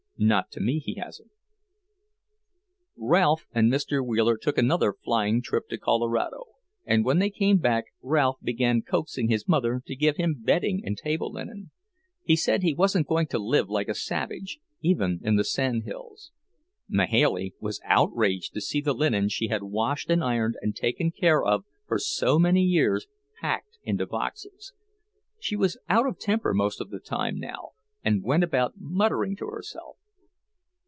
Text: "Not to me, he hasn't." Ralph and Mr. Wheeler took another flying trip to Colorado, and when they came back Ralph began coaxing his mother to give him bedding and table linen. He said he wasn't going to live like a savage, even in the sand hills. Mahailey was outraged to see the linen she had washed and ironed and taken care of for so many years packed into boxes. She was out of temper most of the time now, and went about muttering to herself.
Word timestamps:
"Not 0.23 0.51
to 0.51 0.59
me, 0.59 0.77
he 0.77 0.93
hasn't." 1.03 1.31
Ralph 2.95 3.47
and 3.55 3.71
Mr. 3.71 4.05
Wheeler 4.05 4.37
took 4.37 4.59
another 4.59 4.93
flying 4.93 5.41
trip 5.41 5.67
to 5.69 5.79
Colorado, 5.79 6.43
and 6.85 7.03
when 7.03 7.17
they 7.17 7.31
came 7.31 7.57
back 7.57 7.85
Ralph 8.03 8.37
began 8.43 8.83
coaxing 8.83 9.29
his 9.29 9.47
mother 9.47 9.81
to 9.83 9.95
give 9.95 10.17
him 10.17 10.35
bedding 10.39 10.83
and 10.85 10.95
table 10.95 11.31
linen. 11.31 11.71
He 12.23 12.35
said 12.35 12.61
he 12.61 12.71
wasn't 12.75 13.07
going 13.07 13.25
to 13.29 13.39
live 13.39 13.67
like 13.67 13.87
a 13.87 13.95
savage, 13.95 14.59
even 14.83 15.21
in 15.23 15.37
the 15.37 15.43
sand 15.43 15.85
hills. 15.85 16.31
Mahailey 16.87 17.55
was 17.59 17.81
outraged 17.83 18.53
to 18.53 18.61
see 18.61 18.79
the 18.79 18.93
linen 18.93 19.27
she 19.27 19.47
had 19.47 19.63
washed 19.63 20.11
and 20.11 20.23
ironed 20.23 20.53
and 20.61 20.75
taken 20.75 21.09
care 21.09 21.43
of 21.43 21.65
for 21.87 21.97
so 21.97 22.37
many 22.37 22.61
years 22.61 23.07
packed 23.41 23.79
into 23.83 24.05
boxes. 24.05 24.71
She 25.39 25.55
was 25.55 25.79
out 25.89 26.05
of 26.05 26.19
temper 26.19 26.53
most 26.53 26.79
of 26.79 26.91
the 26.91 26.99
time 26.99 27.39
now, 27.39 27.71
and 28.03 28.21
went 28.23 28.43
about 28.43 28.73
muttering 28.77 29.35
to 29.37 29.47
herself. 29.47 29.97